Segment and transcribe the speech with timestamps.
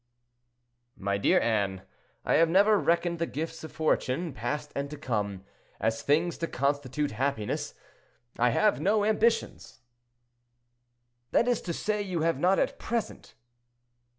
[1.07, 1.83] '""My dear Anne,
[2.25, 5.43] I have never reckoned the gifts of fortune, past and to come,
[5.79, 7.75] as things to constitute happiness;
[8.39, 9.81] I have no ambitions."
[11.29, 13.35] "That is to say, you have not at present."